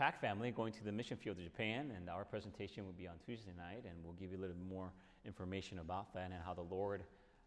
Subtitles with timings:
[0.00, 3.16] Pack family going to the mission field to Japan, and our presentation will be on
[3.26, 4.90] Tuesday night, and we'll give you a little more
[5.26, 7.02] information about that and how the Lord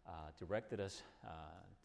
[0.06, 1.30] uh, directed us uh,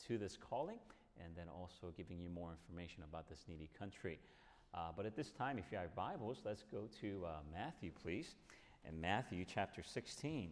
[0.06, 0.78] to this calling,
[1.26, 4.20] and then also giving you more information about this needy country.
[4.76, 8.36] Uh, but at this time, if you have Bibles, let's go to uh, Matthew, please,
[8.86, 10.52] and Matthew chapter 16.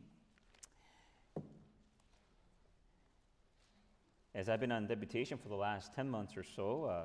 [4.33, 7.03] As I've been on deputation for the last 10 months or so, uh,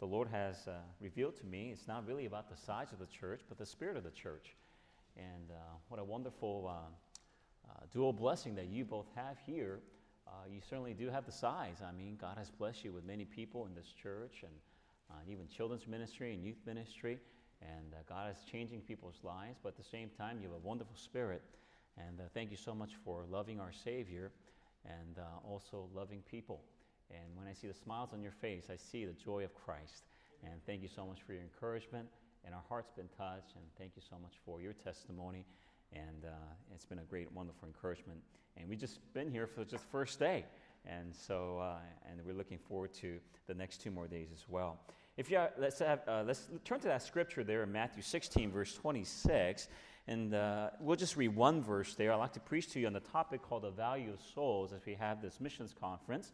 [0.00, 3.06] the Lord has uh, revealed to me it's not really about the size of the
[3.06, 4.56] church, but the spirit of the church.
[5.16, 5.54] And uh,
[5.88, 9.80] what a wonderful uh, uh, dual blessing that you both have here.
[10.26, 11.76] Uh, you certainly do have the size.
[11.86, 14.52] I mean, God has blessed you with many people in this church and
[15.30, 17.20] even children's ministry and youth ministry.
[17.62, 20.96] And God is changing people's lives, but at the same time, you have a wonderful
[20.96, 21.40] spirit.
[21.96, 24.32] And thank you so much for loving our Savior
[24.84, 26.62] and also loving people.
[27.10, 30.04] And when I see the smiles on your face, I see the joy of Christ.
[30.42, 32.08] And thank you so much for your encouragement.
[32.44, 33.56] And our heart's been touched.
[33.56, 35.44] And thank you so much for your testimony.
[35.92, 38.20] And uh, it's been a great, wonderful encouragement.
[38.56, 40.44] And we just been here for just first day.
[40.86, 41.78] And so, uh,
[42.10, 44.78] and we're looking forward to the next two more days as well.
[45.16, 48.50] If you are, let's have, uh, let's turn to that scripture there in Matthew 16,
[48.50, 49.68] verse 26.
[50.06, 52.12] And uh, we'll just read one verse there.
[52.12, 54.84] I'd like to preach to you on the topic called the value of souls as
[54.84, 56.32] we have this missions conference.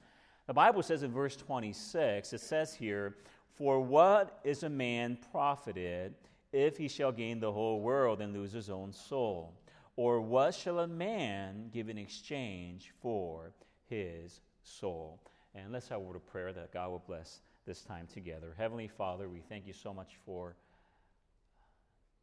[0.51, 3.15] The Bible says in verse 26, it says here,
[3.55, 6.17] For what is a man profited
[6.53, 9.55] if he shall gain the whole world and lose his own soul?
[9.95, 13.53] Or what shall a man give in exchange for
[13.89, 15.21] his soul?
[15.55, 18.53] And let's have a word of prayer that God will bless this time together.
[18.59, 20.56] Heavenly Father, we thank you so much for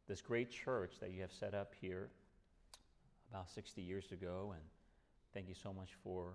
[0.10, 2.10] this great church that you have set up here
[3.32, 4.52] about 60 years ago.
[4.54, 4.64] And
[5.34, 6.34] thank you so much for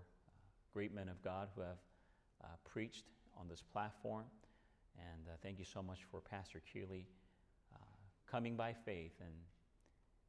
[0.73, 1.79] great men of God who have
[2.43, 3.05] uh, preached
[3.39, 4.25] on this platform.
[4.99, 7.07] And uh, thank you so much for Pastor Keeley
[7.75, 7.79] uh,
[8.31, 9.35] coming by faith and,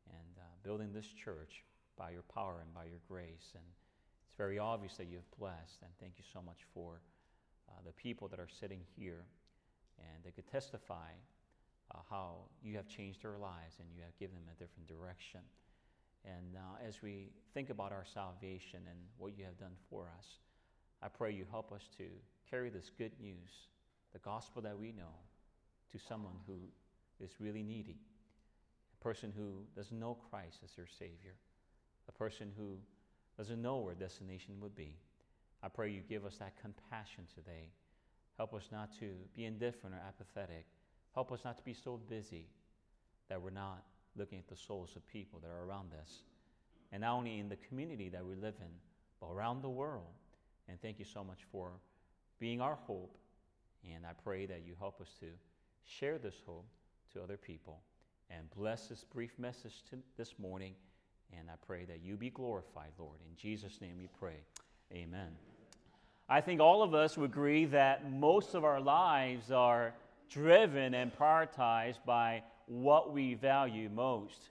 [0.09, 1.63] and uh, building this church
[1.97, 3.51] by your power and by your grace.
[3.53, 3.63] And
[4.27, 5.81] it's very obvious that you have blessed.
[5.81, 7.01] And thank you so much for
[7.69, 9.25] uh, the people that are sitting here
[9.99, 11.11] and they could testify
[12.09, 15.41] how you have changed their lives and you have given them a different direction.
[16.25, 20.25] And now, as we think about our salvation and what you have done for us,
[21.01, 22.05] I pray you help us to
[22.49, 23.67] carry this good news,
[24.13, 25.15] the gospel that we know,
[25.91, 26.59] to someone who
[27.19, 27.97] is really needy,
[28.99, 31.35] a person who doesn't know Christ as their Savior,
[32.07, 32.77] a person who
[33.37, 34.95] doesn't know where destination would be.
[35.61, 37.71] I pray you give us that compassion today.
[38.37, 40.65] Help us not to be indifferent or apathetic.
[41.13, 42.47] Help us not to be so busy
[43.29, 43.83] that we're not
[44.15, 46.23] looking at the souls of people that are around us.
[46.91, 48.71] And not only in the community that we live in,
[49.19, 50.13] but around the world.
[50.69, 51.71] And thank you so much for
[52.39, 53.17] being our hope.
[53.93, 55.25] And I pray that you help us to
[55.85, 56.65] share this hope
[57.13, 57.79] to other people.
[58.29, 60.73] And bless this brief message to this morning.
[61.37, 63.17] And I pray that you be glorified, Lord.
[63.27, 64.37] In Jesus' name we pray.
[64.91, 65.29] Amen.
[66.29, 69.93] I think all of us would agree that most of our lives are
[70.29, 74.49] driven and prioritized by what we value most.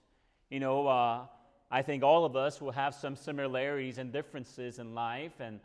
[0.51, 1.27] You know, uh,
[1.71, 5.61] I think all of us will have some similarities and differences in life, and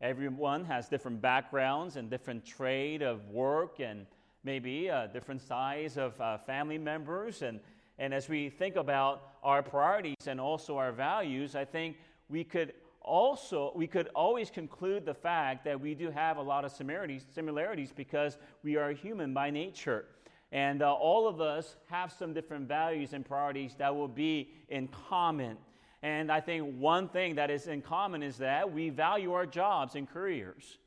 [0.00, 4.06] everyone has different backgrounds and different trade of work and
[4.44, 7.42] maybe a different size of uh, family members.
[7.42, 7.60] And,
[7.98, 11.96] and as we think about our priorities and also our values, I think
[12.28, 12.72] we could
[13.04, 17.24] also we could always conclude the fact that we do have a lot of similarities,
[17.34, 20.06] similarities because we are human by nature.
[20.52, 24.86] And uh, all of us have some different values and priorities that will be in
[24.88, 25.56] common.
[26.02, 29.94] And I think one thing that is in common is that we value our jobs
[29.94, 30.78] and careers.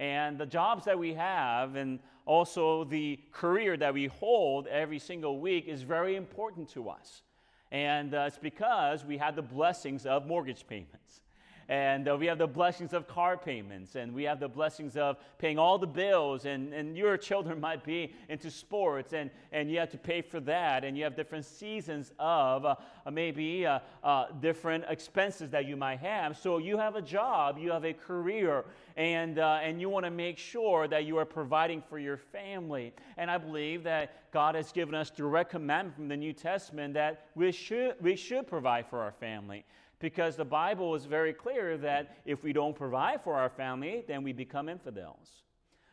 [0.00, 5.38] And the jobs that we have, and also the career that we hold every single
[5.38, 7.22] week, is very important to us.
[7.70, 11.22] And uh, it's because we have the blessings of mortgage payments.
[11.68, 15.16] And uh, we have the blessings of car payments, and we have the blessings of
[15.38, 16.44] paying all the bills.
[16.44, 20.40] And, and your children might be into sports, and, and you have to pay for
[20.40, 20.84] that.
[20.84, 22.74] And you have different seasons of uh,
[23.10, 26.36] maybe uh, uh, different expenses that you might have.
[26.36, 28.64] So you have a job, you have a career,
[28.96, 32.92] and, uh, and you want to make sure that you are providing for your family.
[33.16, 37.26] And I believe that God has given us direct commandment from the New Testament that
[37.34, 39.64] we should, we should provide for our family
[40.02, 44.24] because the Bible is very clear that if we don't provide for our family, then
[44.24, 45.44] we become infidels.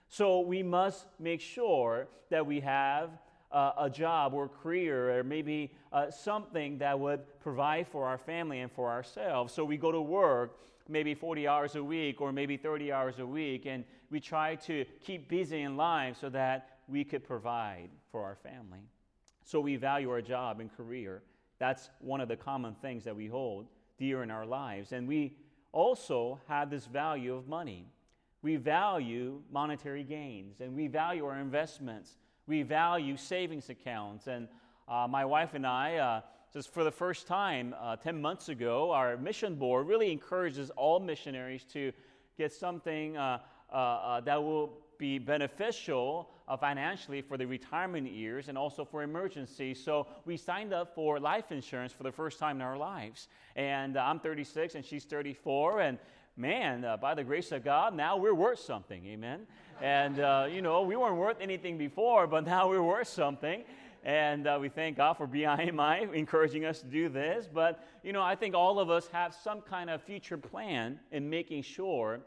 [0.09, 3.11] So we must make sure that we have
[3.51, 8.61] uh, a job or career or maybe uh, something that would provide for our family
[8.61, 9.53] and for ourselves.
[9.53, 10.57] So we go to work
[10.87, 14.85] maybe 40 hours a week or maybe 30 hours a week and we try to
[15.01, 18.81] keep busy in life so that we could provide for our family.
[19.43, 21.21] So we value our job and career.
[21.59, 23.67] That's one of the common things that we hold
[23.99, 24.93] dear in our lives.
[24.93, 25.35] And we
[25.71, 27.85] also have this value of money.
[28.41, 32.17] We value monetary gains and we value our investments.
[32.47, 34.27] We value savings accounts.
[34.27, 34.47] And
[34.87, 38.91] uh, my wife and I, uh, just for the first time uh, 10 months ago,
[38.91, 41.91] our mission board really encourages all missionaries to
[42.37, 43.39] get something uh,
[43.71, 49.03] uh, uh, that will be beneficial uh, financially for the retirement years and also for
[49.03, 49.81] emergencies.
[49.81, 53.27] So we signed up for life insurance for the first time in our lives.
[53.55, 55.81] And uh, I'm 36 and she's 34.
[55.81, 55.99] And
[56.35, 59.05] man, uh, by the grace of God, now we're worth something.
[59.05, 59.45] Amen.
[59.81, 63.63] And, uh, you know, we weren't worth anything before, but now we're worth something.
[64.03, 67.47] And uh, we thank God for BIMI encouraging us to do this.
[67.51, 71.29] But, you know, I think all of us have some kind of future plan in
[71.29, 72.21] making sure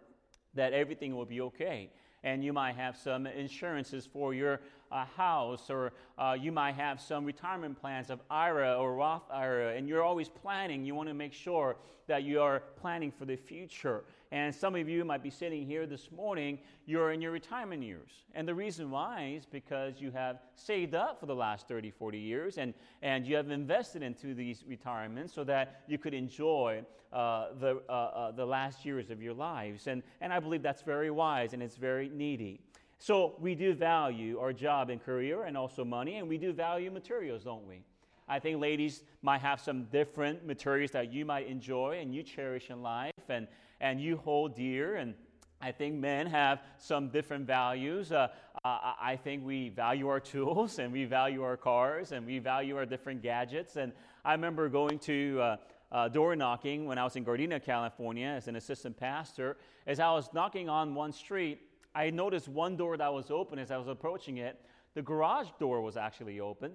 [0.55, 1.91] that everything will be okay
[2.25, 4.61] and you might have some insurances for your
[4.91, 9.75] uh, house, or uh, you might have some retirement plans of IRA or Roth IRA,
[9.77, 10.85] and you're always planning.
[10.85, 11.77] You want to make sure
[12.07, 14.05] that you are planning for the future.
[14.33, 18.11] And some of you might be sitting here this morning, you're in your retirement years.
[18.35, 22.19] And the reason why is because you have saved up for the last 30, 40
[22.19, 26.83] years and, and you have invested into these retirements so that you could enjoy
[27.13, 29.87] uh, the, uh, uh, the last years of your lives.
[29.87, 32.59] And, and I believe that's very wise and it's very needy.
[32.99, 36.91] So we do value our job and career and also money, and we do value
[36.91, 37.83] materials, don't we?
[38.29, 42.71] I think ladies might have some different materials that you might enjoy and you cherish
[42.71, 43.47] in life and,
[43.83, 44.97] and you hold dear.
[44.97, 45.15] And
[45.61, 48.13] I think men have some different values.
[48.13, 48.29] Uh,
[48.65, 52.87] I think we value our tools and we value our cars and we value our
[52.87, 53.77] different gadgets.
[53.77, 53.93] And
[54.25, 55.57] I remember going to uh,
[55.91, 59.59] uh, door knocking when I was in Gardena, California, as an assistant pastor.
[59.87, 61.61] As I was knocking on one street,
[61.95, 64.59] I noticed one door that was open as I was approaching it.
[64.95, 66.73] The garage door was actually open.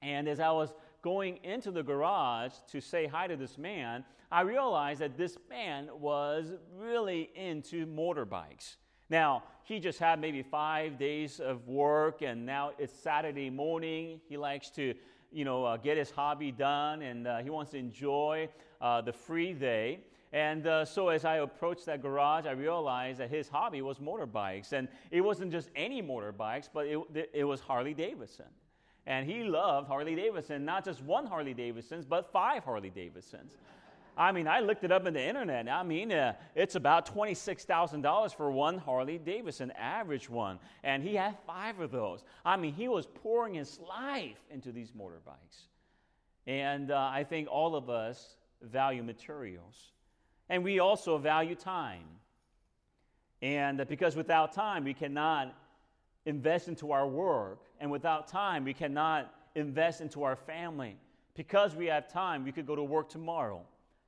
[0.00, 0.72] And as I was
[1.04, 4.02] going into the garage to say hi to this man,
[4.32, 8.76] I realized that this man was really into motorbikes.
[9.10, 14.18] Now, he just had maybe five days of work, and now it's Saturday morning.
[14.30, 14.94] He likes to,
[15.30, 18.48] you know, uh, get his hobby done, and uh, he wants to enjoy
[18.80, 20.00] uh, the free day.
[20.32, 24.72] And uh, so as I approached that garage, I realized that his hobby was motorbikes.
[24.72, 28.46] And it wasn't just any motorbikes, but it, it was Harley Davidson.
[29.06, 33.52] And he loved Harley Davidson, not just one Harley Davidsons, but five Harley Davidsons.
[34.16, 35.68] I mean, I looked it up in the internet.
[35.68, 40.60] I mean, uh, it's about $26,000 for one Harley Davidson, average one.
[40.84, 42.22] And he had five of those.
[42.44, 45.66] I mean, he was pouring his life into these motorbikes.
[46.46, 49.92] And uh, I think all of us value materials.
[50.48, 52.04] And we also value time.
[53.42, 55.54] And because without time, we cannot
[56.26, 57.60] invest into our work.
[57.80, 60.96] And without time, we cannot invest into our family.
[61.34, 63.62] Because we have time, we could go to work tomorrow.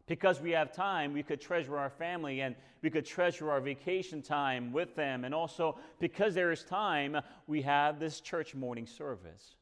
[0.07, 4.23] Because we have time, we could treasure our family and we could treasure our vacation
[4.23, 5.25] time with them.
[5.25, 7.17] And also, because there is time,
[7.49, 9.57] we have this church morning service.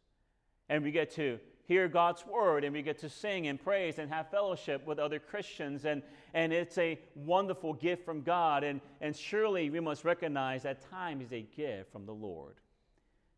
[0.69, 4.11] And we get to hear God's word and we get to sing and praise and
[4.11, 5.85] have fellowship with other Christians.
[5.85, 6.03] And,
[6.35, 8.65] and it's a wonderful gift from God.
[8.65, 12.55] And, and surely we must recognize that time is a gift from the Lord.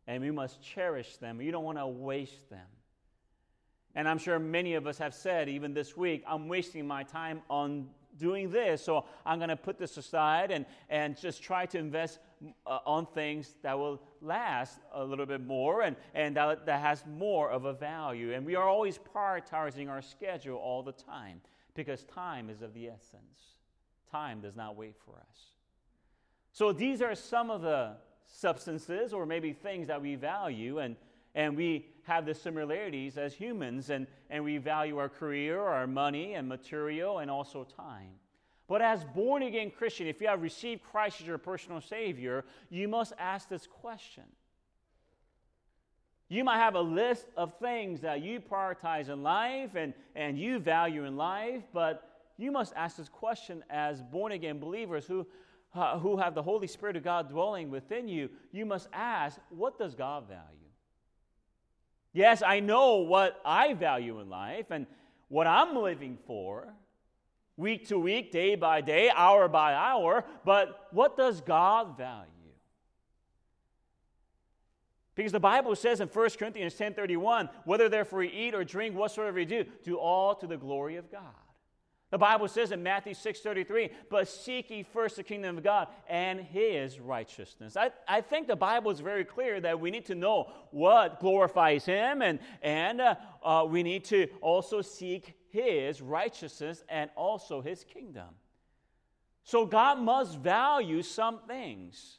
[0.07, 1.41] And we must cherish them.
[1.41, 2.67] You don't want to waste them.
[3.95, 7.41] And I'm sure many of us have said, even this week, I'm wasting my time
[7.49, 8.83] on doing this.
[8.83, 12.19] So I'm going to put this aside and, and just try to invest
[12.67, 17.05] uh, on things that will last a little bit more and, and that, that has
[17.07, 18.33] more of a value.
[18.33, 21.41] And we are always prioritizing our schedule all the time
[21.75, 23.41] because time is of the essence.
[24.11, 25.39] Time does not wait for us.
[26.53, 27.97] So these are some of the
[28.27, 30.97] substances or maybe things that we value and,
[31.37, 36.35] and we have the similarities as humans and, and we value our career, our money
[36.35, 38.11] and material and also time.
[38.67, 42.89] But as born again Christian, if you have received Christ as your personal Savior, you
[42.89, 44.25] must ask this question.
[46.29, 50.59] You might have a list of things that you prioritize in life and, and you
[50.59, 55.27] value in life, but you must ask this question as born again believers who,
[55.75, 58.31] uh, who have the Holy Spirit of God dwelling within you.
[58.53, 60.66] You must ask, what does God value?
[62.17, 64.87] Yes, I know what I value in life and
[65.29, 66.73] what I'm living for
[67.59, 72.31] week to week, day by day, hour by hour, but what does God value?
[75.15, 79.35] Because the Bible says in 1 Corinthians 10:31, whether therefore we eat or drink whatsoever
[79.35, 81.23] we do, do all to the glory of God.
[82.11, 86.41] The Bible says in Matthew 6:33, "But seek ye first the kingdom of God and
[86.41, 90.53] his righteousness." I, I think the Bible is very clear that we need to know
[90.71, 97.11] what glorifies him, and, and uh, uh, we need to also seek his righteousness and
[97.17, 98.29] also his kingdom.
[99.43, 102.19] So God must value some things.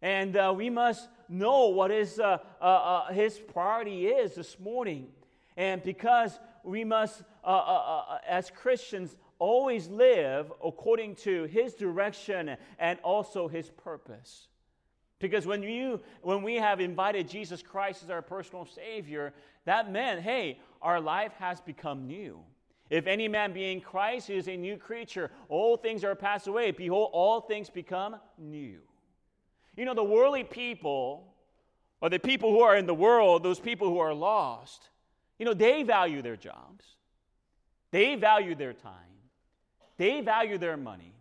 [0.00, 5.08] And uh, we must know what his, uh, uh, uh, his priority is this morning.
[5.56, 12.56] And because we must, uh, uh, uh, as Christians, always live according to His direction
[12.78, 14.48] and also His purpose.
[15.18, 19.32] Because when, you, when we have invited Jesus Christ as our personal Savior,
[19.64, 22.40] that meant, hey, our life has become new.
[22.88, 25.30] If any man be in Christ, he is a new creature.
[25.48, 26.70] All things are passed away.
[26.70, 28.78] Behold, all things become new.
[29.76, 31.34] You know, the worldly people,
[32.00, 34.88] or the people who are in the world, those people who are lost,
[35.38, 36.84] you know, they value their jobs,
[37.90, 38.92] they value their time,
[39.96, 41.14] they value their money,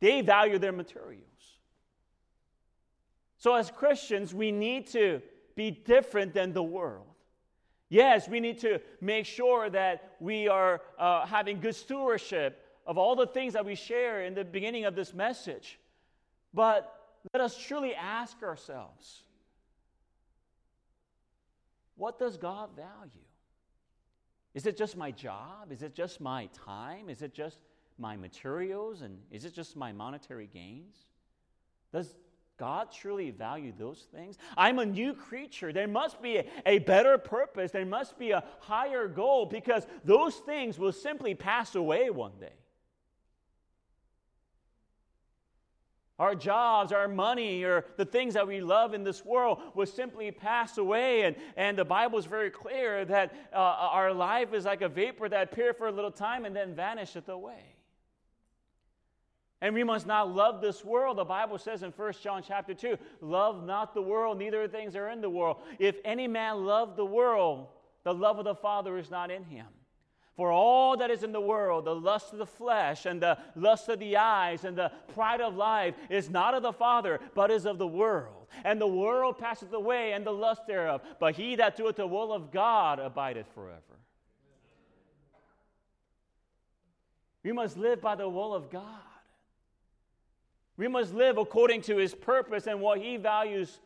[0.00, 1.26] they value their materials.
[3.38, 5.20] So, as Christians, we need to
[5.54, 7.06] be different than the world.
[7.88, 13.14] Yes, we need to make sure that we are uh, having good stewardship of all
[13.14, 15.78] the things that we share in the beginning of this message.
[16.54, 16.92] But
[17.32, 19.22] let us truly ask ourselves
[21.96, 23.26] what does God value?
[24.54, 25.70] Is it just my job?
[25.70, 27.08] Is it just my time?
[27.08, 27.58] Is it just
[27.98, 29.02] my materials?
[29.02, 30.96] And is it just my monetary gains?
[31.92, 32.14] Does
[32.58, 34.36] God truly value those things?
[34.56, 35.72] I'm a new creature.
[35.72, 37.72] There must be a, a, better purpose.
[37.72, 42.52] There must be a higher goal because those things will simply pass away one day.
[46.22, 50.30] Our jobs, our money, or the things that we love in this world will simply
[50.30, 51.22] pass away.
[51.22, 55.28] And, and the Bible is very clear that uh, our life is like a vapor
[55.28, 57.74] that appears for a little time and then vanisheth away.
[59.60, 61.18] And we must not love this world.
[61.18, 64.94] The Bible says in 1 John chapter 2, love not the world, neither the things
[64.94, 65.56] are in the world.
[65.80, 67.66] If any man love the world,
[68.04, 69.66] the love of the Father is not in him.
[70.36, 73.88] For all that is in the world, the lust of the flesh and the lust
[73.88, 77.66] of the eyes and the pride of life is not of the Father, but is
[77.66, 78.46] of the world.
[78.64, 82.32] And the world passeth away and the lust thereof, but he that doeth the will
[82.32, 83.80] of God abideth forever.
[87.42, 88.84] We must live by the will of God.
[90.76, 93.80] We must live according to his purpose and what he values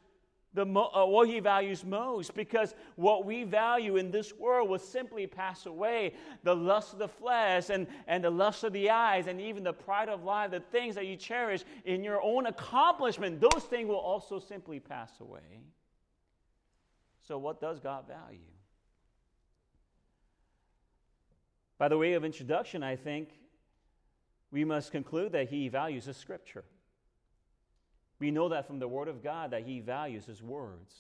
[0.56, 5.26] the, uh, what he values most because what we value in this world will simply
[5.26, 6.14] pass away.
[6.42, 9.74] The lust of the flesh and, and the lust of the eyes and even the
[9.74, 13.96] pride of life, the things that you cherish in your own accomplishment, those things will
[13.96, 15.60] also simply pass away.
[17.28, 18.38] So, what does God value?
[21.76, 23.28] By the way of introduction, I think
[24.50, 26.64] we must conclude that he values the scripture.
[28.18, 30.94] We know that from the Word of God that He values His words.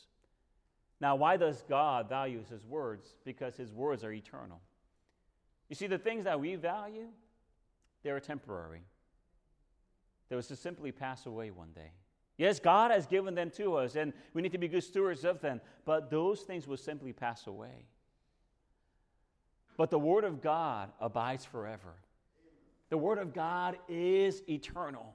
[1.00, 3.14] Now, why does God value His words?
[3.24, 4.60] Because His words are eternal.
[5.68, 7.08] You see, the things that we value,
[8.02, 8.82] they're temporary.
[10.28, 11.90] They will just simply pass away one day.
[12.36, 15.40] Yes, God has given them to us, and we need to be good stewards of
[15.40, 17.86] them, but those things will simply pass away.
[19.78, 21.94] But the Word of God abides forever.
[22.90, 25.14] The Word of God is eternal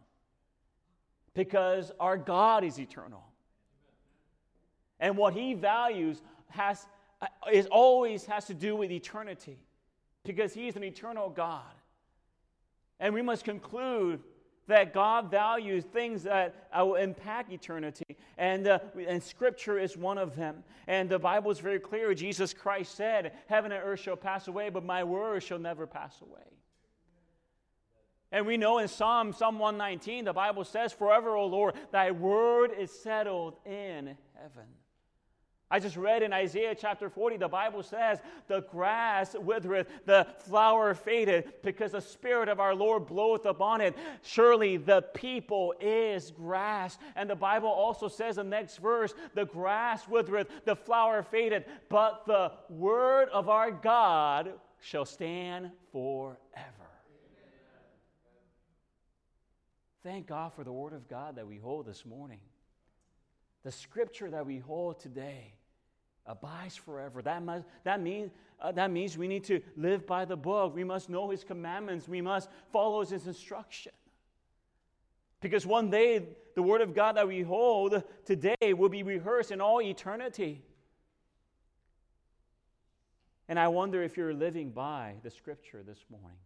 [1.33, 3.23] because our God is eternal.
[4.99, 6.85] And what he values has,
[7.21, 9.57] uh, is always has to do with eternity
[10.23, 11.63] because he is an eternal God.
[12.99, 14.21] And we must conclude
[14.67, 18.15] that God values things that will impact eternity.
[18.37, 20.63] And, uh, and Scripture is one of them.
[20.87, 22.13] And the Bible is very clear.
[22.13, 26.21] Jesus Christ said, Heaven and earth shall pass away, but my word shall never pass
[26.21, 26.60] away.
[28.31, 32.71] And we know in Psalm, Psalm 119, the Bible says, Forever, O Lord, thy word
[32.77, 34.67] is settled in heaven.
[35.71, 40.93] I just read in Isaiah chapter 40, the Bible says, The grass withereth, the flower
[40.93, 43.95] fadeth, because the Spirit of our Lord bloweth upon it.
[44.21, 46.97] Surely the people is grass.
[47.15, 51.63] And the Bible also says in the next verse, The grass withereth, the flower fadeth,
[51.87, 56.80] but the word of our God shall stand forever.
[60.03, 62.39] Thank God for the Word of God that we hold this morning.
[63.63, 65.53] The Scripture that we hold today
[66.25, 67.21] abides forever.
[67.21, 70.75] That, must, that, mean, uh, that means we need to live by the book.
[70.75, 72.07] We must know His commandments.
[72.07, 73.91] We must follow His instruction.
[75.39, 76.23] Because one day,
[76.55, 80.63] the Word of God that we hold today will be rehearsed in all eternity.
[83.47, 86.37] And I wonder if you're living by the scripture this morning.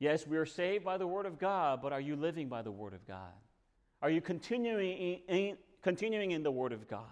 [0.00, 2.72] Yes, we are saved by the Word of God, but are you living by the
[2.72, 3.34] Word of God?
[4.00, 7.04] Are you continuing in, continuing in the Word of God?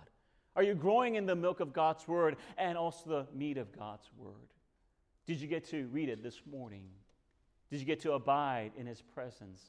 [0.57, 4.11] Are you growing in the milk of God's Word and also the meat of God's
[4.16, 4.33] Word?
[5.26, 6.87] Did you get to read it this morning?
[7.71, 9.62] Did you get to abide in His presence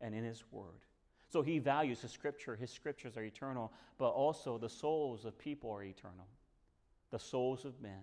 [0.00, 0.86] and in His Word?
[1.32, 2.54] So He values His Scripture.
[2.54, 6.28] His Scriptures are eternal, but also the souls of people are eternal,
[7.10, 8.02] the souls of men.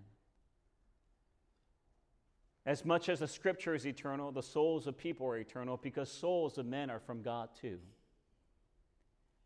[2.66, 6.58] As much as the scripture is eternal, the souls of people are eternal because souls
[6.58, 7.80] of men are from God too.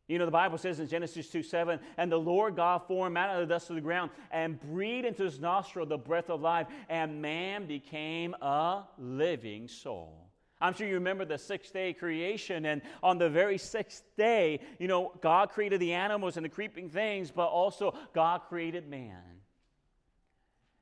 [0.08, 3.29] You know, the Bible says in Genesis 2 7, and the Lord God formed out
[3.36, 6.67] of the dust of the ground and breathed into his nostril the breath of life,
[6.89, 10.29] and man became a living soul.
[10.60, 14.88] I'm sure you remember the sixth day creation, and on the very sixth day, you
[14.88, 19.22] know, God created the animals and the creeping things, but also God created man.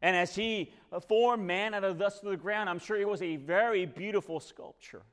[0.01, 0.73] And as he
[1.07, 3.85] formed man out of the dust of the ground, I'm sure it was a very
[3.85, 5.03] beautiful sculpture.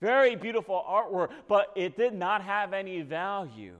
[0.00, 3.76] Very beautiful artwork, but it did not have any value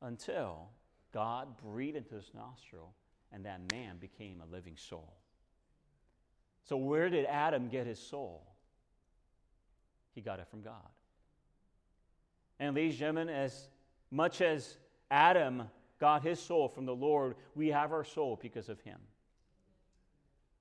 [0.00, 0.68] until
[1.12, 2.94] God breathed into his nostril
[3.32, 5.12] and that man became a living soul.
[6.62, 8.42] So, where did Adam get his soul?
[10.14, 10.88] He got it from God.
[12.58, 13.68] And, ladies and gentlemen, as
[14.10, 14.78] much as
[15.10, 15.64] Adam
[16.00, 18.98] got his soul from the Lord, we have our soul because of him.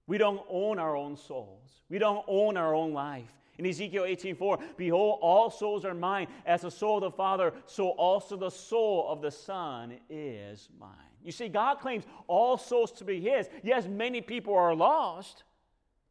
[0.05, 1.69] We don't own our own souls.
[1.89, 3.33] We don't own our own life.
[3.57, 6.27] In Ezekiel 18:4, behold, all souls are mine.
[6.45, 10.89] As the soul of the Father, so also the soul of the Son is mine.
[11.23, 13.47] You see, God claims all souls to be his.
[13.63, 15.43] Yes, many people are lost.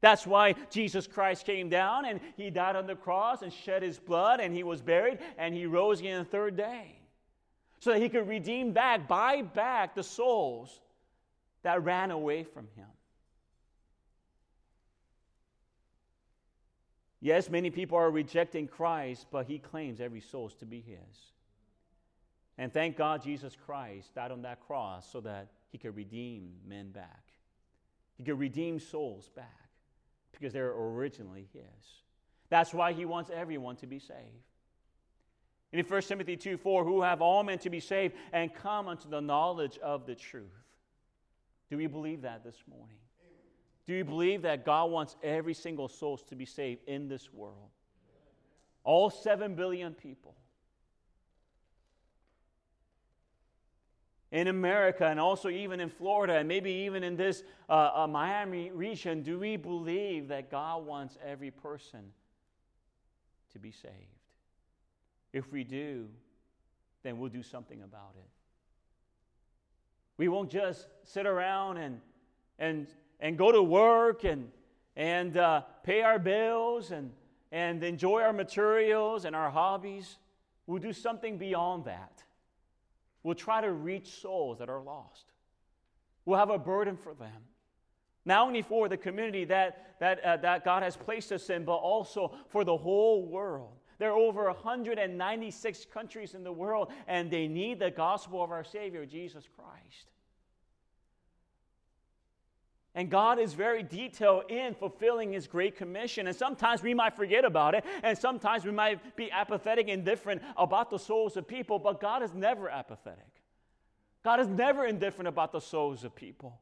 [0.00, 3.98] That's why Jesus Christ came down and he died on the cross and shed his
[3.98, 7.01] blood and he was buried and he rose again the third day
[7.82, 10.80] so that he could redeem back, buy back the souls
[11.64, 12.86] that ran away from him.
[17.20, 21.32] Yes, many people are rejecting Christ, but he claims every soul to be his.
[22.56, 26.92] And thank God Jesus Christ died on that cross so that he could redeem men
[26.92, 27.24] back.
[28.16, 29.70] He could redeem souls back
[30.30, 32.02] because they're originally his.
[32.48, 34.51] That's why he wants everyone to be saved.
[35.72, 39.08] In 1 Timothy 2 4, who have all men to be saved and come unto
[39.08, 40.50] the knowledge of the truth.
[41.70, 42.96] Do we believe that this morning?
[43.86, 47.70] Do you believe that God wants every single soul to be saved in this world?
[48.84, 50.34] All 7 billion people.
[54.30, 58.70] In America and also even in Florida and maybe even in this uh, uh, Miami
[58.70, 62.12] region, do we believe that God wants every person
[63.52, 64.21] to be saved?
[65.32, 66.08] If we do,
[67.02, 68.28] then we'll do something about it.
[70.18, 72.00] We won't just sit around and,
[72.58, 72.86] and,
[73.18, 74.50] and go to work and,
[74.94, 77.10] and uh, pay our bills and,
[77.50, 80.18] and enjoy our materials and our hobbies.
[80.66, 82.22] We'll do something beyond that.
[83.22, 85.26] We'll try to reach souls that are lost.
[86.24, 87.42] We'll have a burden for them.
[88.24, 91.74] Not only for the community that, that, uh, that God has placed us in, but
[91.76, 93.81] also for the whole world.
[94.02, 98.64] There are over 196 countries in the world, and they need the gospel of our
[98.64, 100.10] Savior, Jesus Christ.
[102.96, 106.26] And God is very detailed in fulfilling His great commission.
[106.26, 110.90] And sometimes we might forget about it, and sometimes we might be apathetic, indifferent about
[110.90, 113.30] the souls of people, but God is never apathetic.
[114.24, 116.58] God is never indifferent about the souls of people.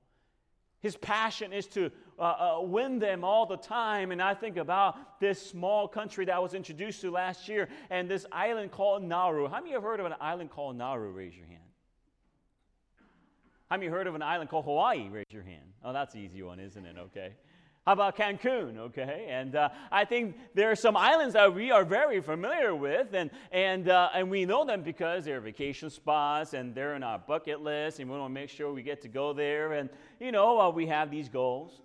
[0.81, 4.13] His passion is to uh, uh, win them all the time.
[4.13, 8.09] And I think about this small country that I was introduced to last year and
[8.09, 9.49] this island called Nauru.
[9.49, 11.11] How many have heard of an island called Nauru?
[11.13, 11.61] Raise your hand.
[13.69, 15.09] How many have heard of an island called Hawaii?
[15.09, 15.73] Raise your hand.
[15.85, 16.97] Oh, that's an easy one, isn't it?
[16.99, 17.35] Okay.
[17.87, 18.77] How about Cancun?
[18.77, 23.15] Okay, and uh, I think there are some islands that we are very familiar with,
[23.15, 27.19] and and uh, and we know them because they're vacation spots and they're in our
[27.19, 29.89] bucket list, and we want to make sure we get to go there, and
[30.21, 31.81] you know uh, we have these goals.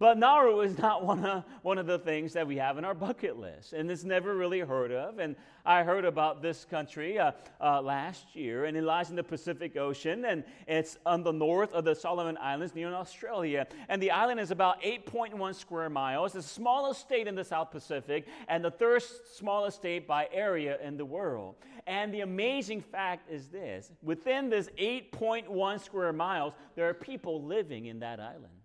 [0.00, 2.94] But Nauru is not one of, one of the things that we have in our
[2.94, 5.18] bucket list, and it's never really heard of.
[5.18, 9.22] And I heard about this country uh, uh, last year, and it lies in the
[9.22, 13.66] Pacific Ocean, and it's on the north of the Solomon Islands near Australia.
[13.90, 16.32] And the island is about 8.1 square miles.
[16.32, 19.02] The smallest state in the South Pacific, and the third
[19.34, 21.56] smallest state by area in the world.
[21.86, 27.84] And the amazing fact is this within this 8.1 square miles, there are people living
[27.84, 28.59] in that island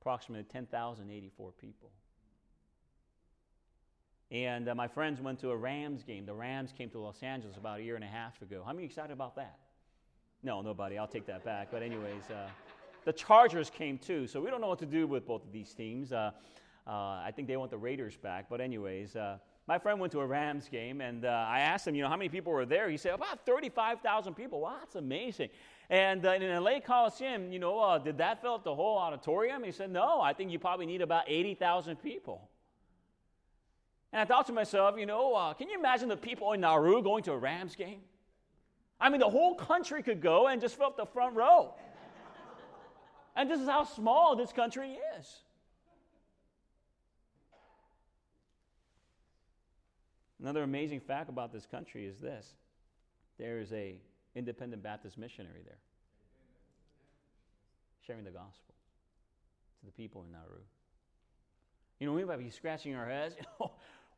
[0.00, 1.90] approximately 10,084 people.
[4.30, 6.26] And uh, my friends went to a Rams game.
[6.26, 8.62] The Rams came to Los Angeles about a year and a half ago.
[8.64, 9.58] How many excited about that?
[10.42, 10.98] No, nobody.
[10.98, 11.68] I'll take that back.
[11.70, 12.48] But, anyways, uh,
[13.04, 14.26] the Chargers came too.
[14.26, 16.12] So we don't know what to do with both of these teams.
[16.12, 16.30] Uh,
[16.86, 18.46] uh, I think they want the Raiders back.
[18.50, 21.94] But, anyways, uh, my friend went to a Rams game, and uh, I asked him,
[21.94, 22.90] you know, how many people were there?
[22.90, 24.60] He said, about 35,000 people.
[24.60, 25.48] Wow, that's amazing.
[25.90, 29.64] And uh, in LA Coliseum, you know, uh, did that fill up the whole auditorium?
[29.64, 32.48] He said, no, I think you probably need about 80,000 people.
[34.12, 37.02] And I thought to myself, you know, uh, can you imagine the people in Nauru
[37.02, 38.00] going to a Rams game?
[39.00, 41.74] I mean, the whole country could go and just fill up the front row.
[43.36, 45.42] and this is how small this country is.
[50.40, 52.54] Another amazing fact about this country is this
[53.38, 53.96] there is a
[54.34, 55.78] independent Baptist missionary there
[58.08, 58.74] sharing the gospel
[59.80, 60.62] to the people in Nauru.
[62.00, 63.36] You know, we might be scratching our heads.
[63.60, 63.72] Oh,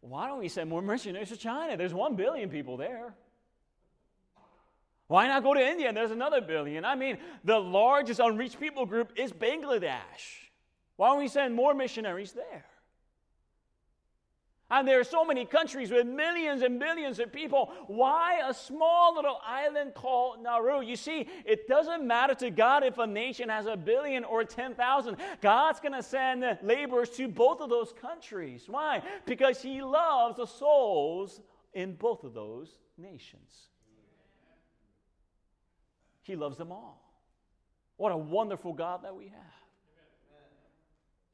[0.08, 1.76] why don't we send more missionaries to China?
[1.76, 3.14] There's one billion people there.
[5.08, 5.88] Why not go to India?
[5.88, 6.86] And there's another billion.
[6.86, 9.98] I mean, the largest unreached people group is Bangladesh.
[10.96, 12.64] Why don't we send more missionaries there?
[14.70, 17.72] And there are so many countries with millions and billions of people.
[17.88, 20.80] Why a small little island called Nauru?
[20.82, 25.16] You see, it doesn't matter to God if a nation has a billion or 10,000.
[25.40, 28.64] God's going to send laborers to both of those countries.
[28.68, 29.02] Why?
[29.26, 31.40] Because He loves the souls
[31.74, 33.68] in both of those nations.
[36.22, 37.02] He loves them all.
[37.96, 39.42] What a wonderful God that we have.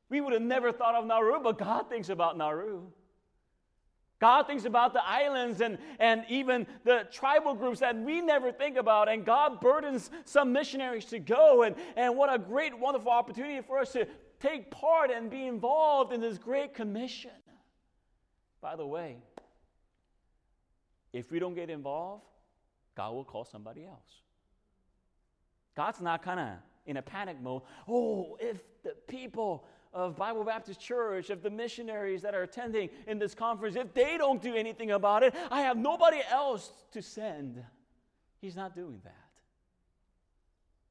[0.08, 2.86] We would have never thought of Nauru, but God thinks about Nauru.
[4.18, 8.76] God thinks about the islands and, and even the tribal groups that we never think
[8.78, 9.08] about.
[9.10, 11.64] And God burdens some missionaries to go.
[11.64, 14.06] And, and what a great, wonderful opportunity for us to
[14.40, 17.30] take part and be involved in this great commission.
[18.62, 19.18] By the way,
[21.12, 22.24] if we don't get involved,
[22.96, 24.22] God will call somebody else.
[25.76, 26.48] God's not kind of
[26.86, 27.62] in a panic mode.
[27.86, 33.18] Oh, if the people of Bible Baptist Church, of the missionaries that are attending in
[33.18, 37.64] this conference, if they don't do anything about it, I have nobody else to send.
[38.38, 39.14] He's not doing that.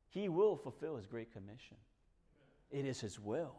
[0.09, 1.77] He will fulfill His great commission,
[2.71, 3.53] it is His will.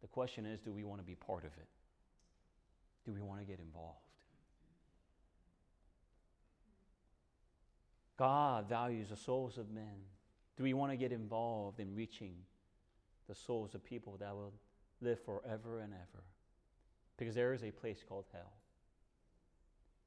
[0.00, 1.68] The question is do we want to be part of it?
[3.04, 3.98] Do we want to get involved?
[8.16, 10.06] God values the souls of men.
[10.56, 12.34] Do we want to get involved in reaching
[13.32, 14.52] the souls of people that will
[15.00, 16.22] live forever and ever.
[17.16, 18.52] Because there is a place called hell.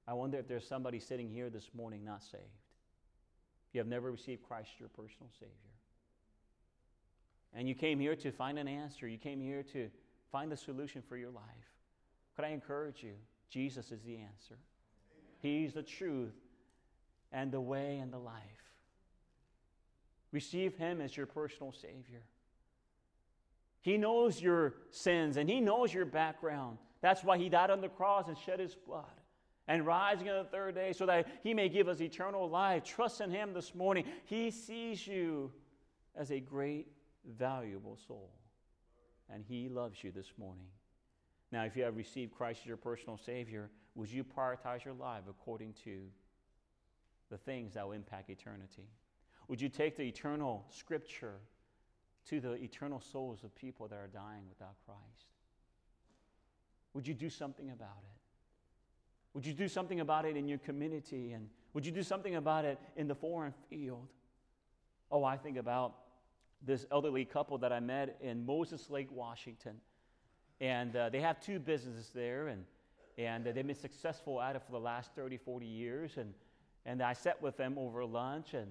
[0.08, 2.44] I wonder if there's somebody sitting here this morning not saved.
[3.74, 5.52] You have never received Christ as your personal Savior.
[7.56, 9.08] And you came here to find an answer.
[9.08, 9.90] You came here to
[10.32, 11.44] find the solution for your life.
[12.36, 13.14] Could I encourage you?
[13.50, 14.60] Jesus is the answer.
[15.42, 16.36] He's the truth
[17.32, 18.44] and the way and the life.
[20.32, 22.22] Receive Him as your personal Savior.
[23.86, 26.80] He knows your sins and He knows your background.
[27.02, 29.06] That's why He died on the cross and shed His blood
[29.68, 32.84] and rising on the third day so that He may give us eternal life.
[32.84, 34.06] Trust in Him this morning.
[34.26, 35.52] He sees you
[36.16, 36.88] as a great,
[37.38, 38.32] valuable soul,
[39.32, 40.66] and He loves you this morning.
[41.52, 45.26] Now, if you have received Christ as your personal Savior, would you prioritize your life
[45.30, 46.08] according to
[47.30, 48.90] the things that will impact eternity?
[49.48, 51.36] Would you take the eternal scripture
[52.30, 55.28] to the eternal souls of people that are dying without Christ?
[56.94, 58.16] Would you do something about it?
[59.34, 61.34] Would you do something about it in your community?
[61.34, 64.08] And would you do something about it in the foreign field?
[65.12, 65.94] Oh, I think about
[66.66, 69.76] this elderly couple that I met in Moses Lake, Washington.
[70.62, 72.64] And uh, they have two businesses there, and,
[73.18, 76.18] and uh, they've been successful at it for the last 30, 40 years.
[76.18, 76.34] And,
[76.86, 78.68] and I sat with them over lunch, and,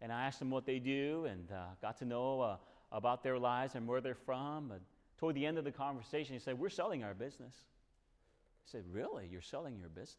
[0.00, 2.56] and I asked them what they do, and uh, got to know uh,
[2.92, 4.70] about their lives and where they're from.
[4.70, 4.80] And
[5.18, 7.54] toward the end of the conversation, he said, We're selling our business.
[7.54, 9.28] I said, Really?
[9.30, 10.16] You're selling your business?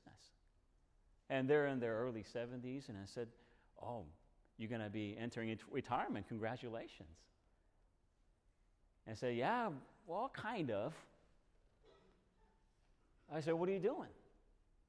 [1.30, 2.90] And they're in their early 70s.
[2.90, 3.28] And I said,
[3.82, 4.06] Oh,
[4.58, 6.28] you're going to be entering into retirement.
[6.28, 7.10] Congratulations.
[9.06, 9.70] And I said, Yeah,
[10.06, 10.94] well, kind of.
[13.34, 14.10] I said, What are you doing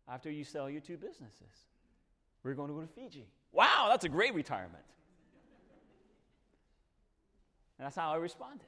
[0.09, 1.67] after you sell your two businesses?
[2.43, 3.27] We're going to go to Fiji.
[3.53, 4.85] Wow, that's a great retirement.
[7.79, 8.67] And that's how I responded.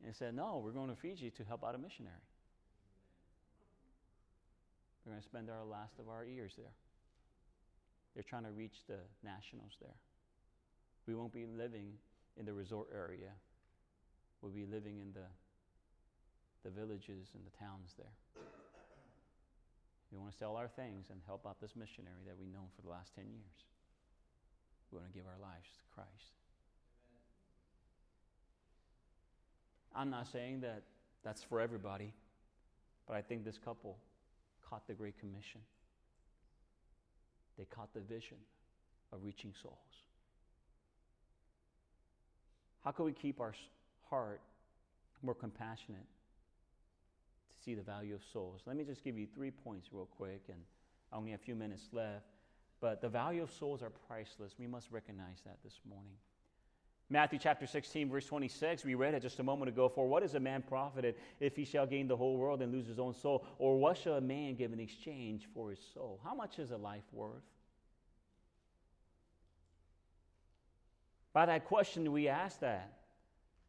[0.00, 2.26] And he said, No, we're going to Fiji to help out a missionary.
[5.04, 6.74] We're going to spend our last of our years there.
[8.14, 9.94] They're trying to reach the nationals there.
[11.06, 11.94] We won't be living
[12.36, 13.30] in the resort area.
[14.42, 15.28] We'll be living in the,
[16.64, 18.16] the villages and the towns there.
[20.10, 22.82] We want to sell our things and help out this missionary that we've known for
[22.82, 23.58] the last 10 years.
[24.90, 26.45] We want to give our lives to Christ.
[29.96, 30.82] I'm not saying that
[31.24, 32.12] that's for everybody,
[33.08, 33.96] but I think this couple
[34.68, 35.60] caught the Great Commission.
[37.56, 38.36] They caught the vision
[39.12, 39.74] of reaching souls.
[42.84, 43.54] How can we keep our
[44.10, 44.40] heart
[45.22, 46.06] more compassionate
[47.48, 48.60] to see the value of souls?
[48.66, 50.58] Let me just give you three points real quick, and
[51.12, 52.26] I only have a few minutes left.
[52.80, 54.52] But the value of souls are priceless.
[54.58, 56.16] We must recognize that this morning.
[57.08, 59.88] Matthew chapter 16, verse 26, we read it just a moment ago.
[59.88, 62.86] For what is a man profited if he shall gain the whole world and lose
[62.86, 63.44] his own soul?
[63.58, 66.20] Or what shall a man give in exchange for his soul?
[66.24, 67.44] How much is a life worth?
[71.32, 72.92] By that question, we ask that.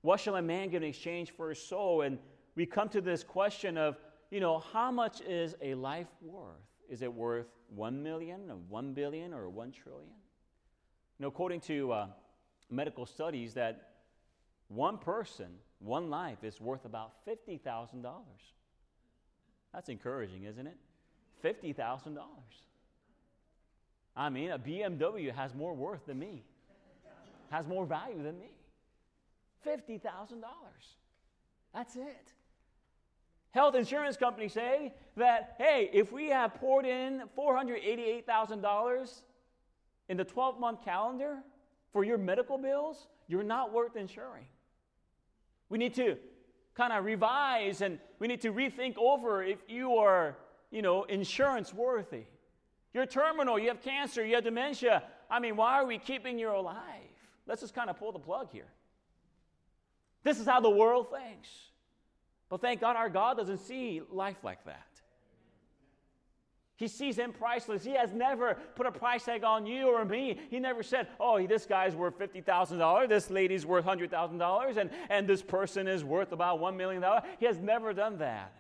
[0.01, 2.01] What shall a man give in exchange for his soul?
[2.01, 2.17] And
[2.55, 3.97] we come to this question of,
[4.31, 6.55] you know, how much is a life worth?
[6.89, 10.09] Is it worth 1 million or 1 billion or 1 trillion?
[11.19, 12.07] You know, according to uh,
[12.69, 13.89] medical studies that
[14.67, 15.47] one person,
[15.79, 18.13] one life is worth about $50,000.
[19.73, 20.77] That's encouraging, isn't it?
[21.43, 22.17] $50,000.
[24.15, 26.43] I mean, a BMW has more worth than me,
[27.51, 28.49] has more value than me.
[29.65, 30.01] $50,000.
[31.73, 32.33] That's it.
[33.51, 39.21] Health insurance companies say that, hey, if we have poured in $488,000
[40.09, 41.37] in the 12 month calendar,
[41.91, 44.45] for your medical bills, you're not worth insuring.
[45.69, 46.17] We need to
[46.75, 50.37] kind of revise and we need to rethink over if you are,
[50.71, 52.23] you know, insurance worthy.
[52.93, 55.03] You're terminal, you have cancer, you have dementia.
[55.29, 56.83] I mean, why are we keeping you alive?
[57.45, 58.67] Let's just kind of pull the plug here.
[60.23, 61.49] This is how the world thinks.
[62.49, 64.86] But thank God our God doesn't see life like that.
[66.77, 67.83] He sees him priceless.
[67.83, 70.39] He has never put a price tag on you or me.
[70.49, 75.41] He never said, oh, this guy's worth $50,000, this lady's worth $100,000, and, and this
[75.41, 77.03] person is worth about $1 million.
[77.39, 78.53] He has never done that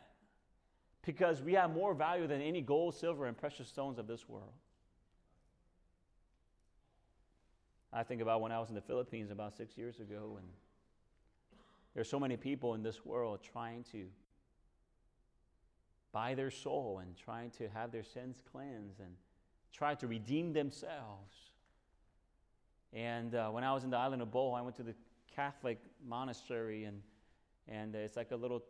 [1.05, 4.51] because we have more value than any gold, silver, and precious stones of this world.
[7.93, 10.47] I think about when I was in the Philippines about six years ago, and
[11.93, 14.07] there's so many people in this world trying to
[16.11, 19.11] buy their soul and trying to have their sins cleansed and
[19.73, 21.35] try to redeem themselves.
[22.93, 24.95] And uh, when I was in the island of Bohol, I went to the
[25.35, 27.01] Catholic monastery, and,
[27.67, 28.63] and it's like a little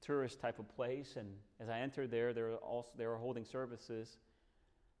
[0.00, 1.14] tourist type of place.
[1.16, 1.28] And
[1.60, 4.16] as I entered there, they were, also, they were holding services,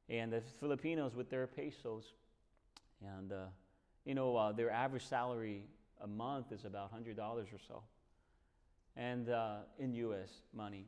[0.08, 2.12] and the Filipinos with their pesos.
[3.18, 3.46] And, uh,
[4.04, 5.64] you know, uh, their average salary
[6.02, 7.82] a month is about $100 or so
[8.96, 10.42] and uh, in U.S.
[10.54, 10.86] money.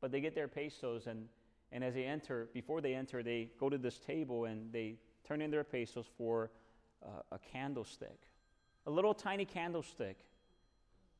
[0.00, 1.26] But they get their pesos, and,
[1.72, 5.42] and as they enter, before they enter, they go to this table and they turn
[5.42, 6.50] in their pesos for
[7.04, 8.18] uh, a candlestick,
[8.86, 10.18] a little tiny candlestick.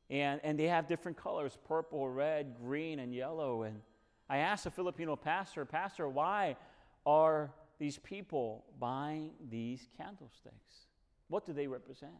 [0.09, 3.63] And, and they have different colors purple, red, green, and yellow.
[3.63, 3.81] And
[4.29, 6.57] I asked a Filipino pastor, Pastor, why
[7.05, 10.87] are these people buying these candlesticks?
[11.29, 12.11] What do they represent?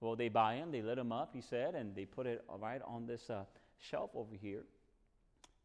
[0.00, 2.80] Well, they buy them, they lit them up, he said, and they put it right
[2.86, 3.44] on this uh,
[3.78, 4.62] shelf over here,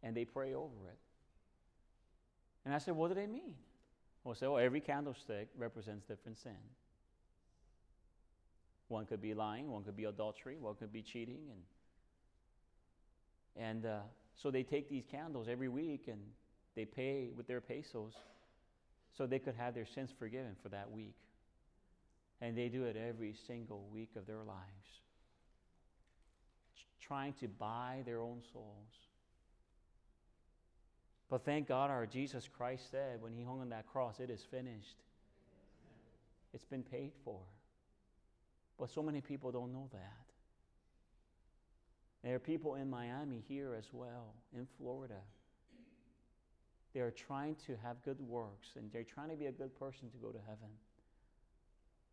[0.03, 0.97] and they pray over it.
[2.65, 3.55] And I said, What do they mean?
[4.23, 6.57] Well, so well, every candlestick represents different sin.
[8.87, 11.61] One could be lying, one could be adultery, one could be cheating, and
[13.57, 13.99] and uh,
[14.35, 16.19] so they take these candles every week and
[16.75, 18.13] they pay with their pesos,
[19.17, 21.15] so they could have their sins forgiven for that week.
[22.41, 25.01] And they do it every single week of their lives,
[27.01, 28.91] trying to buy their own souls.
[31.29, 34.41] But thank God our Jesus Christ said when he hung on that cross, it is
[34.43, 34.97] finished.
[36.53, 37.39] It's been paid for.
[38.77, 40.25] But so many people don't know that.
[42.23, 45.21] There are people in Miami here as well, in Florida.
[46.93, 50.09] They are trying to have good works and they're trying to be a good person
[50.09, 50.69] to go to heaven.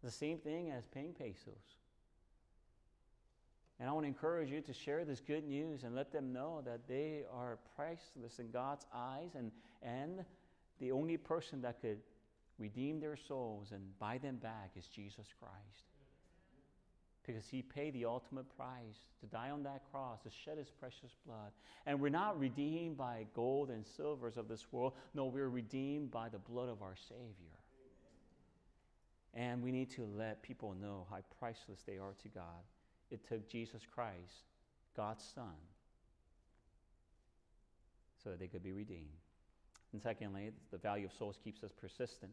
[0.03, 1.79] The same thing as paying pesos.
[3.79, 6.63] And I want to encourage you to share this good news and let them know
[6.65, 9.51] that they are priceless in God's eyes and,
[9.83, 10.25] and
[10.79, 11.99] the only person that could
[12.59, 15.87] redeem their souls and buy them back is Jesus Christ.
[17.27, 21.13] Because he paid the ultimate price to die on that cross, to shed his precious
[21.25, 21.53] blood.
[21.87, 24.93] And we're not redeemed by gold and silvers of this world.
[25.15, 27.52] No, we're redeemed by the blood of our Savior.
[29.35, 32.63] And we need to let people know how priceless they are to God.
[33.11, 34.45] It took Jesus Christ,
[34.97, 35.55] God's Son,
[38.23, 39.09] so that they could be redeemed.
[39.93, 42.33] And secondly, the value of souls keeps us persistent.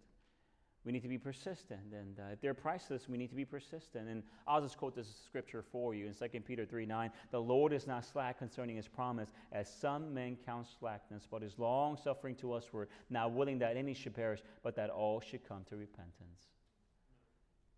[0.85, 1.81] We need to be persistent.
[1.93, 4.07] And uh, if they're priceless, we need to be persistent.
[4.07, 7.11] And I'll just quote this scripture for you in 2 Peter 3 9.
[7.31, 11.59] The Lord is not slack concerning his promise, as some men count slackness, but is
[11.59, 15.63] long suffering to usward, not willing that any should perish, but that all should come
[15.69, 16.47] to repentance.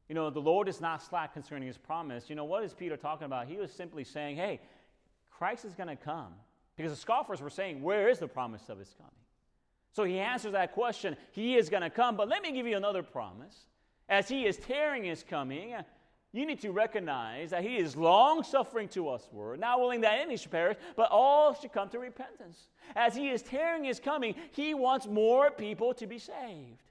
[0.10, 2.30] You know, the Lord is not slack concerning his promise.
[2.30, 3.48] You know, what is Peter talking about?
[3.48, 4.60] He was simply saying, hey,
[5.30, 6.34] Christ is going to come.
[6.76, 9.12] Because the scoffers were saying, where is the promise of his coming?
[9.94, 11.18] So he answers that question.
[11.32, 12.16] He is going to come.
[12.16, 13.66] But let me give you another promise.
[14.08, 15.74] As he is tearing his coming,
[16.34, 20.38] you need to recognize that he is long suffering to usward, not willing that any
[20.38, 22.68] should perish, but all should come to repentance.
[22.96, 26.84] As he is tearing his coming, he wants more people to be saved.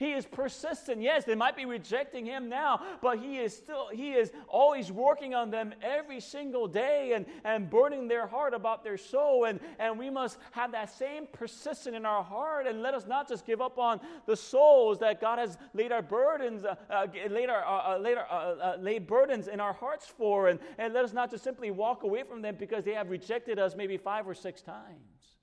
[0.00, 1.02] He is persistent.
[1.02, 5.34] Yes, they might be rejecting him now, but he is still, he is always working
[5.34, 9.44] on them every single day and, and burning their heart about their soul.
[9.44, 13.28] And, and we must have that same persistence in our heart and let us not
[13.28, 17.50] just give up on the souls that God has laid our burdens, uh, uh, laid,
[17.50, 20.48] our, uh, uh laid, our, uh, laid burdens in our hearts for.
[20.48, 23.58] And, and let us not just simply walk away from them because they have rejected
[23.58, 25.36] us maybe five or six times.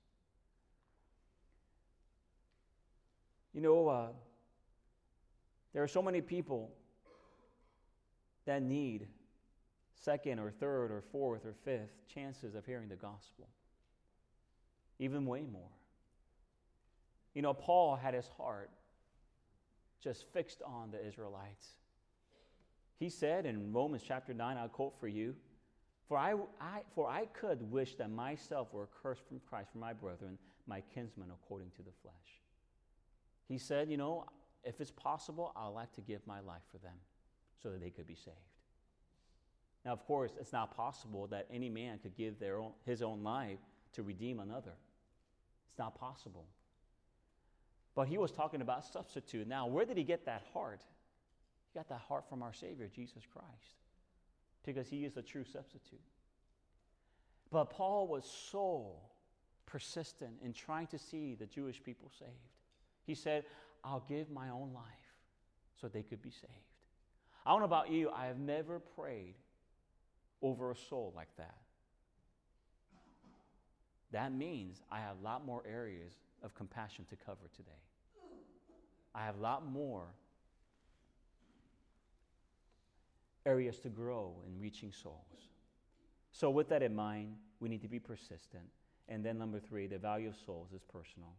[3.54, 4.10] You know,
[5.78, 6.72] there are so many people
[8.46, 9.06] that need
[9.94, 13.46] second or third or fourth or fifth chances of hearing the gospel.
[14.98, 15.70] Even way more.
[17.32, 18.70] You know, Paul had his heart
[20.02, 21.68] just fixed on the Israelites.
[22.98, 25.36] He said in Romans chapter 9, I'll quote for you,
[26.08, 29.92] for I, I, for I could wish that myself were cursed from Christ for my
[29.92, 32.42] brethren, my kinsmen according to the flesh.
[33.46, 34.24] He said, You know,
[34.68, 36.94] if it's possible, I'd like to give my life for them
[37.62, 38.36] so that they could be saved.
[39.84, 43.22] Now, of course, it's not possible that any man could give their own, his own
[43.22, 43.58] life
[43.94, 44.74] to redeem another.
[45.70, 46.44] It's not possible.
[47.94, 49.48] But he was talking about substitute.
[49.48, 50.82] Now, where did he get that heart?
[51.72, 53.76] He got that heart from our Savior, Jesus Christ,
[54.64, 55.98] because he is a true substitute.
[57.50, 58.92] But Paul was so
[59.64, 62.30] persistent in trying to see the Jewish people saved.
[63.06, 63.44] He said,
[63.84, 64.84] I'll give my own life
[65.80, 66.52] so they could be saved.
[67.46, 69.34] I don't know about you, I have never prayed
[70.42, 71.56] over a soul like that.
[74.12, 76.12] That means I have a lot more areas
[76.42, 77.70] of compassion to cover today.
[79.14, 80.06] I have a lot more
[83.44, 85.48] areas to grow in reaching souls.
[86.32, 88.64] So, with that in mind, we need to be persistent.
[89.08, 91.32] And then, number three, the value of souls is personal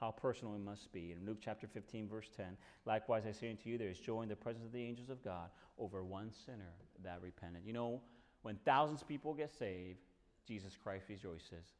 [0.00, 1.12] how personal it must be.
[1.12, 4.28] In Luke chapter 15, verse 10, likewise I say unto you, there is joy in
[4.28, 7.62] the presence of the angels of God over one sinner that repented.
[7.64, 8.00] You know,
[8.42, 9.98] when thousands of people get saved,
[10.46, 11.74] Jesus Christ rejoices,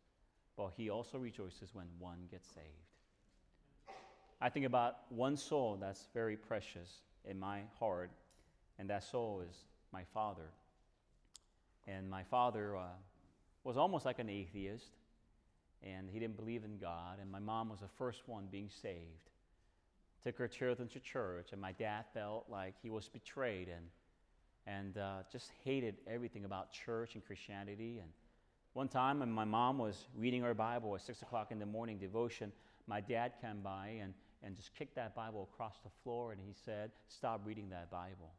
[0.56, 2.66] but he also rejoices when one gets saved.
[4.40, 8.10] I think about one soul that's very precious in my heart,
[8.78, 9.56] and that soul is
[9.92, 10.50] my father.
[11.86, 12.82] And my father uh,
[13.64, 14.96] was almost like an atheist
[15.86, 17.18] and he didn't believe in God.
[17.20, 19.30] And my mom was the first one being saved.
[20.22, 23.86] Took her children to church, and my dad felt like he was betrayed and,
[24.66, 27.98] and uh, just hated everything about church and Christianity.
[28.02, 28.10] And
[28.72, 31.98] one time, when my mom was reading her Bible at 6 o'clock in the morning
[31.98, 32.50] devotion,
[32.86, 36.54] my dad came by and, and just kicked that Bible across the floor, and he
[36.64, 38.32] said, Stop reading that Bible.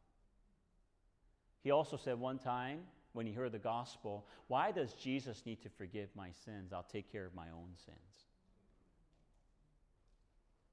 [1.62, 2.80] He also said one time,
[3.18, 6.72] when he heard the gospel, why does Jesus need to forgive my sins?
[6.72, 7.98] I'll take care of my own sins.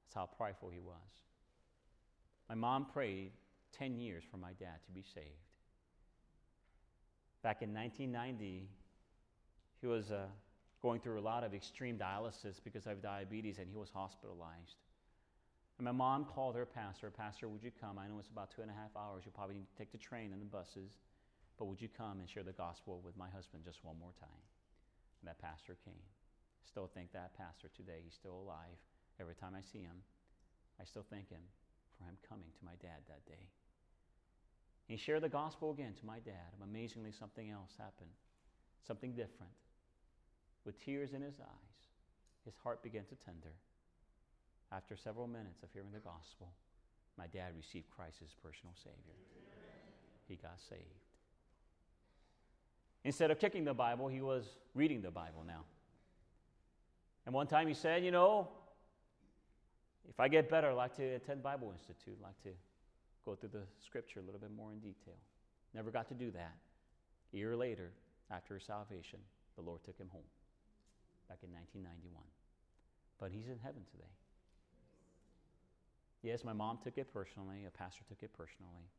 [0.04, 0.94] That's how prideful he was.
[2.48, 3.32] My mom prayed
[3.80, 5.26] 10 years for my dad to be saved.
[7.42, 8.70] Back in 1990,
[9.82, 10.28] he was uh,
[10.84, 14.84] going through a lot of extreme dialysis because of diabetes and he was hospitalized.
[15.80, 17.98] And my mom called her pastor, Pastor, would you come?
[17.98, 19.24] I know it's about two and a half hours.
[19.26, 21.00] You'll probably need to take the train and the buses.
[21.58, 24.44] But would you come and share the gospel with my husband just one more time?
[25.22, 26.06] And that pastor came.
[26.68, 28.04] Still think that pastor today.
[28.04, 28.76] He's still alive.
[29.20, 30.04] Every time I see him,
[30.80, 31.42] I still thank him
[31.96, 33.48] for him coming to my dad that day.
[34.88, 36.54] He shared the gospel again to my dad.
[36.62, 38.12] Amazingly, something else happened,
[38.86, 39.56] something different.
[40.66, 41.80] With tears in his eyes,
[42.44, 43.56] his heart began to tender.
[44.72, 46.52] After several minutes of hearing the gospel,
[47.18, 49.18] my dad received Christ as personal Savior.
[50.28, 51.05] He got saved.
[53.06, 55.64] Instead of kicking the Bible, he was reading the Bible now.
[57.26, 58.50] And one time he said, You know,
[60.10, 62.50] if I get better, I'd like to attend Bible Institute, I'd like to
[63.24, 65.18] go through the scripture a little bit more in detail.
[65.74, 66.56] Never got to do that.
[67.34, 67.92] A year later,
[68.32, 69.20] after his salvation,
[69.56, 70.30] the Lord took him home.
[71.30, 72.24] back in 1991.
[73.20, 74.14] But he's in heaven today.
[76.24, 78.90] Yes, my mom took it personally, a pastor took it personally.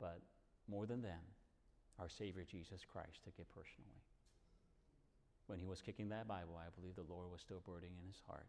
[0.00, 0.20] But
[0.68, 1.20] more than them,
[1.98, 4.02] our Savior Jesus Christ took it personally.
[5.46, 8.20] When he was kicking that Bible, I believe the Lord was still burning in his
[8.26, 8.48] heart.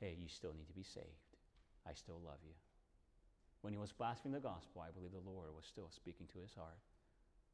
[0.00, 1.36] Hey, you still need to be saved.
[1.86, 2.56] I still love you.
[3.60, 6.54] When he was blaspheming the gospel, I believe the Lord was still speaking to his
[6.54, 6.80] heart.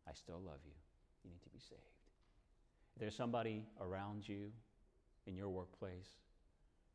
[0.08, 0.74] I still love you.
[1.22, 1.98] You need to be saved.
[2.94, 4.50] If there's somebody around you
[5.26, 6.18] in your workplace,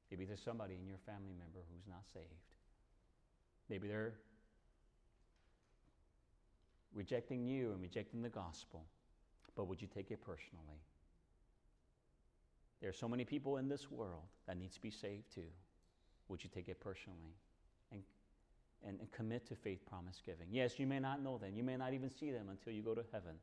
[0.10, 2.44] maybe there's somebody in your family member who's not saved.
[3.70, 4.16] Maybe they're
[6.96, 8.84] rejecting you and rejecting the gospel,
[9.56, 10.82] but would you take it personally?
[12.82, 15.50] There are so many people in this world that need to be saved too.
[16.30, 17.36] Would you take it personally
[17.92, 18.02] and,
[18.86, 20.48] and, and commit to faith promise giving?
[20.52, 21.52] Yes, you may not know them.
[21.56, 23.36] You may not even see them until you go to heaven.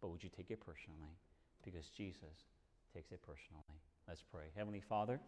[0.00, 1.16] But would you take it personally?
[1.64, 2.48] Because Jesus
[2.94, 3.80] takes it personally.
[4.06, 4.46] Let's pray.
[4.54, 5.20] Heavenly Father,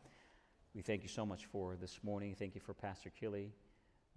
[0.74, 2.34] we thank you so much for this morning.
[2.38, 3.52] Thank you for Pastor Killy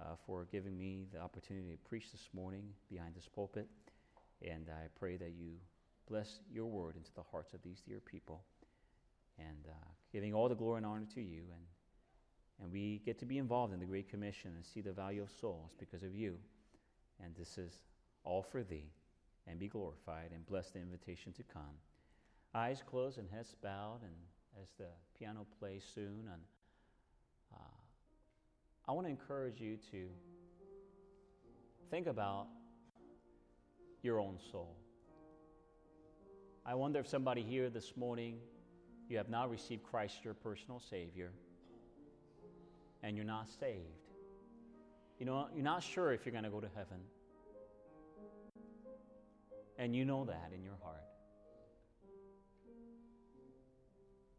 [0.01, 3.67] uh, for giving me the opportunity to preach this morning behind this pulpit.
[4.41, 5.53] And I pray that you
[6.09, 8.41] bless your word into the hearts of these dear people.
[9.37, 11.43] And uh, giving all the glory and honor to you.
[11.53, 11.65] And,
[12.61, 15.29] and we get to be involved in the Great Commission and see the value of
[15.39, 16.37] souls because of you.
[17.23, 17.73] And this is
[18.23, 18.91] all for thee.
[19.47, 21.75] And be glorified and bless the invitation to come.
[22.53, 24.01] Eyes closed and heads bowed.
[24.03, 24.13] And
[24.61, 24.87] as the
[25.17, 26.41] piano plays soon, and
[28.87, 30.07] I want to encourage you to
[31.89, 32.47] think about
[34.01, 34.75] your own soul.
[36.65, 38.37] I wonder if somebody here this morning,
[39.09, 41.31] you have not received Christ your personal Savior,
[43.03, 43.85] and you're not saved.
[45.19, 46.99] You know, you're not sure if you're going to go to heaven.
[49.77, 51.03] And you know that in your heart.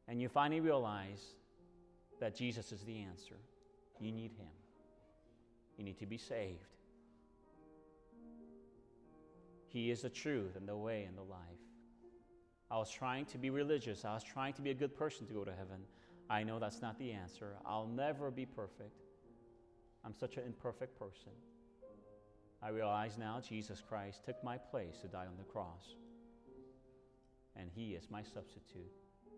[0.08, 1.22] And you finally realize
[2.20, 3.36] that Jesus is the answer.
[4.00, 4.48] You need Him.
[5.76, 6.76] You need to be saved.
[9.68, 11.38] He is the truth and the way and the life.
[12.70, 14.04] I was trying to be religious.
[14.04, 15.80] I was trying to be a good person to go to heaven.
[16.28, 17.56] I know that's not the answer.
[17.66, 19.02] I'll never be perfect.
[20.04, 21.32] I'm such an imperfect person.
[22.62, 25.96] I realize now Jesus Christ took my place to die on the cross.
[27.56, 28.92] And He is my substitute.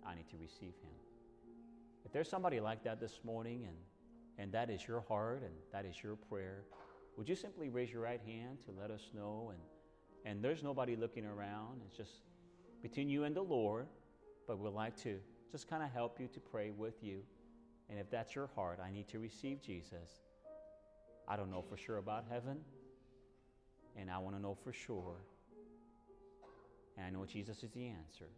[0.06, 0.94] I need to receive Him.
[2.04, 3.76] If there's somebody like that this morning and,
[4.38, 6.64] and that is your heart and that is your prayer,
[7.16, 9.52] would you simply raise your right hand to let us know?
[9.52, 9.60] And,
[10.24, 11.80] and there's nobody looking around.
[11.86, 12.12] It's just
[12.82, 13.86] between you and the Lord,
[14.46, 15.18] but we'd like to
[15.52, 17.20] just kind of help you to pray with you.
[17.88, 20.22] And if that's your heart, I need to receive Jesus.
[21.28, 22.58] I don't know for sure about heaven,
[23.96, 25.16] and I want to know for sure.
[26.96, 28.28] And I know Jesus is the answer.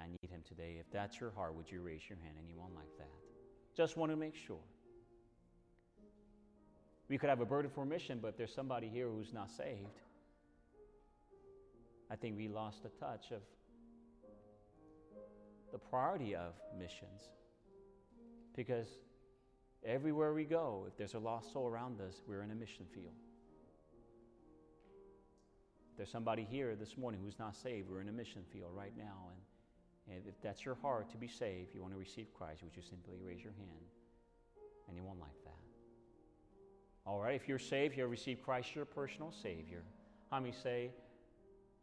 [0.00, 0.76] I need him today.
[0.80, 2.36] If that's your heart, would you raise your hand?
[2.42, 3.10] Anyone like that?
[3.76, 4.62] Just want to make sure.
[7.08, 10.00] We could have a burden for mission, but if there's somebody here who's not saved,
[12.10, 13.42] I think we lost the touch of
[15.72, 17.28] the priority of missions.
[18.54, 18.86] Because
[19.84, 23.14] everywhere we go, if there's a lost soul around us, we're in a mission field.
[25.90, 28.92] If there's somebody here this morning who's not saved, we're in a mission field right
[28.96, 29.28] now.
[29.30, 29.40] And
[30.10, 32.82] and if that's your heart to be saved, you want to receive Christ, would you
[32.82, 33.86] simply raise your hand?
[34.90, 35.41] Anyone like that?
[37.04, 39.82] All right, if you're saved, you have received Christ, your personal Savior.
[40.30, 40.90] How many say,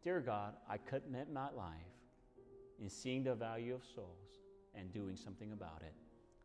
[0.02, 1.76] Dear God, I commit my life
[2.80, 4.40] in seeing the value of souls
[4.74, 5.92] and doing something about it.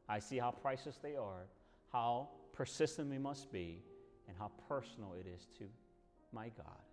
[0.09, 1.47] I see how priceless they are,
[1.93, 3.81] how persistent we must be,
[4.27, 5.65] and how personal it is to
[6.33, 6.83] my God.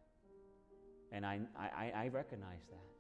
[1.11, 2.93] And I, I, I recognize that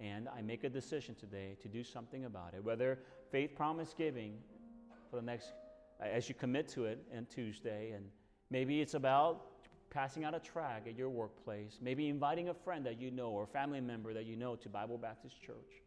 [0.00, 2.62] and I make a decision today to do something about it.
[2.62, 4.34] Whether faith promise giving
[5.10, 5.52] for the next,
[6.00, 8.04] as you commit to it on Tuesday, and
[8.50, 9.46] maybe it's about
[9.90, 13.44] passing out a track at your workplace, maybe inviting a friend that you know or
[13.44, 15.82] a family member that you know to Bible Baptist Church.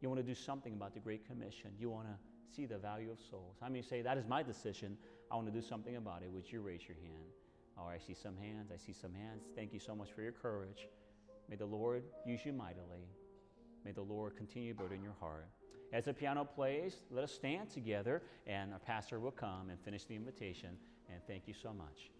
[0.00, 1.70] You want to do something about the Great Commission.
[1.78, 2.14] You want to
[2.54, 3.56] see the value of souls.
[3.60, 4.96] How many say, That is my decision.
[5.30, 6.30] I want to do something about it?
[6.30, 7.32] Would you raise your hand?
[7.78, 8.70] Oh, I see some hands.
[8.72, 9.44] I see some hands.
[9.54, 10.88] Thank you so much for your courage.
[11.48, 13.08] May the Lord use you mightily.
[13.84, 15.48] May the Lord continue to burden your heart.
[15.92, 20.04] As the piano plays, let us stand together, and our pastor will come and finish
[20.04, 20.70] the invitation.
[21.10, 22.10] And thank you so much.